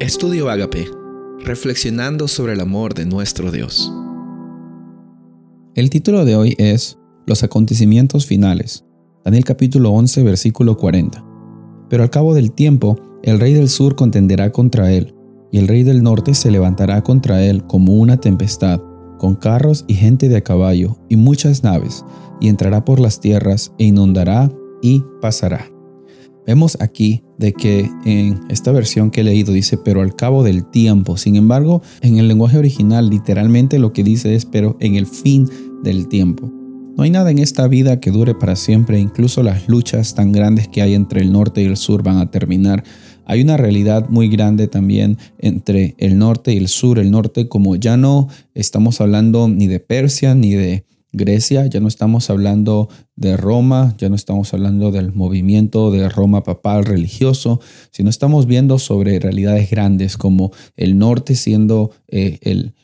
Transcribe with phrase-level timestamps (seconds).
[0.00, 0.88] Estudio Agape,
[1.44, 3.92] reflexionando sobre el amor de nuestro Dios.
[5.74, 6.96] El título de hoy es
[7.26, 8.86] Los acontecimientos finales.
[9.26, 11.22] Daniel capítulo 11, versículo 40.
[11.90, 15.14] Pero al cabo del tiempo, el rey del sur contenderá contra él,
[15.52, 18.80] y el rey del norte se levantará contra él como una tempestad,
[19.18, 22.06] con carros y gente de a caballo, y muchas naves,
[22.40, 25.70] y entrará por las tierras, e inundará y pasará.
[26.46, 30.64] Vemos aquí de que en esta versión que he leído dice, pero al cabo del
[30.64, 31.16] tiempo.
[31.16, 35.48] Sin embargo, en el lenguaje original literalmente lo que dice es, pero en el fin
[35.82, 36.50] del tiempo.
[36.96, 40.68] No hay nada en esta vida que dure para siempre, incluso las luchas tan grandes
[40.68, 42.84] que hay entre el norte y el sur van a terminar.
[43.24, 46.98] Hay una realidad muy grande también entre el norte y el sur.
[46.98, 51.88] El norte como ya no estamos hablando ni de Persia ni de Grecia, ya no
[51.88, 57.60] estamos hablando de Roma, ya no estamos hablando del movimiento de Roma papal religioso,
[57.90, 62.74] sino estamos viendo sobre realidades grandes como el norte siendo eh, el,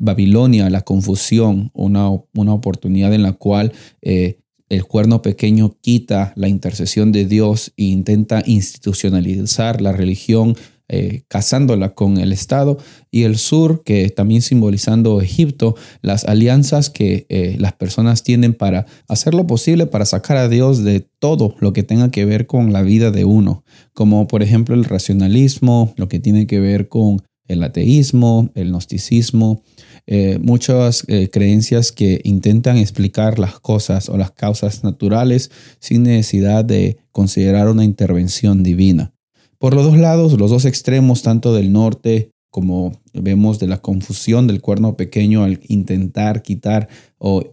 [0.00, 6.48] Babilonia, la confusión, una, una, oportunidad en la cual eh, el cuerno pequeño quita la
[6.48, 10.56] intercesión de Dios e intenta institucionalizar la religión
[10.94, 12.76] eh, casándola con el Estado,
[13.10, 18.84] y el sur, que también simbolizando Egipto, las alianzas que eh, las personas tienen para
[19.08, 22.74] hacer lo posible para sacar a Dios de todo lo que tenga que ver con
[22.74, 27.22] la vida de uno, como por ejemplo el racionalismo, lo que tiene que ver con
[27.48, 29.62] el ateísmo, el gnosticismo,
[30.06, 36.98] eh, muchas creencias que intentan explicar las cosas o las causas naturales sin necesidad de
[37.12, 39.14] considerar una intervención divina.
[39.62, 44.48] Por los dos lados, los dos extremos, tanto del norte como vemos de la confusión
[44.48, 46.88] del cuerno pequeño al intentar quitar
[47.18, 47.44] o,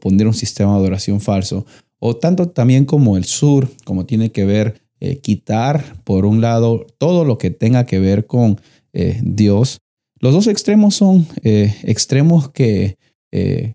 [0.00, 1.66] poner un sistema de adoración falso,
[1.98, 6.86] o tanto también como el sur, como tiene que ver eh, quitar, por un lado,
[6.96, 8.58] todo lo que tenga que ver con
[8.94, 9.76] eh, Dios.
[10.20, 12.96] Los dos extremos son eh, extremos que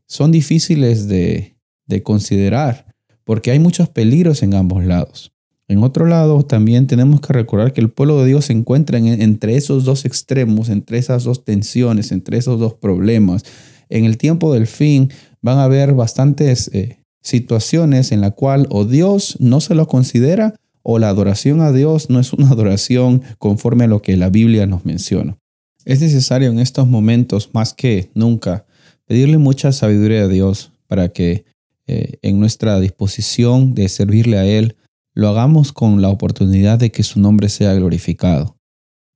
[0.07, 2.87] son difíciles de, de considerar,
[3.23, 5.32] porque hay muchos peligros en ambos lados.
[5.73, 9.57] En otro lado, también tenemos que recordar que el pueblo de Dios se encuentra entre
[9.57, 13.43] esos dos extremos, entre esas dos tensiones, entre esos dos problemas.
[13.89, 15.09] En el tiempo del fin
[15.41, 20.53] van a haber bastantes eh, situaciones en la cual o Dios no se lo considera
[20.83, 24.67] o la adoración a Dios no es una adoración conforme a lo que la Biblia
[24.67, 25.39] nos menciona.
[25.85, 28.67] Es necesario en estos momentos más que nunca
[29.05, 31.45] pedirle mucha sabiduría a Dios para que
[31.87, 34.75] eh, en nuestra disposición de servirle a Él
[35.13, 38.57] lo hagamos con la oportunidad de que su nombre sea glorificado.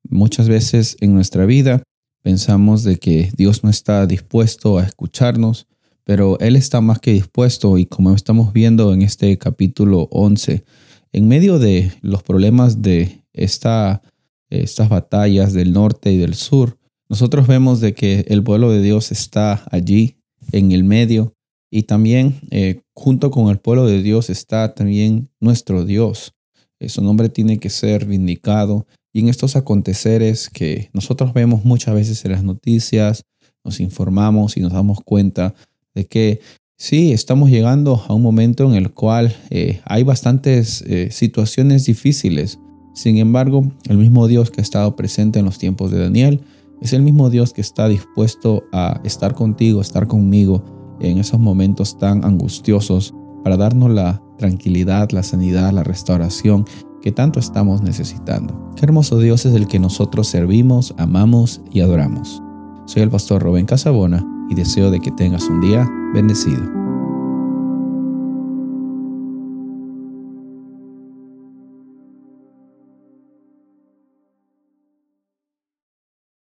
[0.09, 1.83] Muchas veces en nuestra vida
[2.21, 5.67] pensamos de que Dios no está dispuesto a escucharnos,
[6.03, 10.63] pero Él está más que dispuesto y como estamos viendo en este capítulo 11,
[11.11, 14.01] en medio de los problemas de esta,
[14.49, 16.77] estas batallas del norte y del sur,
[17.09, 20.17] nosotros vemos de que el pueblo de Dios está allí
[20.51, 21.36] en el medio
[21.69, 26.33] y también eh, junto con el pueblo de Dios está también nuestro Dios.
[26.79, 28.87] Eh, su nombre tiene que ser vindicado.
[29.13, 33.25] Y en estos aconteceres que nosotros vemos muchas veces en las noticias,
[33.63, 35.55] nos informamos y nos damos cuenta
[35.95, 36.39] de que
[36.77, 42.59] sí, estamos llegando a un momento en el cual eh, hay bastantes situaciones difíciles.
[42.93, 46.41] Sin embargo, el mismo Dios que ha estado presente en los tiempos de Daniel
[46.81, 51.97] es el mismo Dios que está dispuesto a estar contigo, estar conmigo en esos momentos
[51.97, 53.13] tan angustiosos
[53.43, 56.65] para darnos la tranquilidad, la sanidad, la restauración
[57.01, 58.71] que tanto estamos necesitando.
[58.75, 62.41] Qué hermoso Dios es el que nosotros servimos, amamos y adoramos.
[62.85, 66.76] Soy el pastor Rubén Casabona y deseo de que tengas un día bendecido.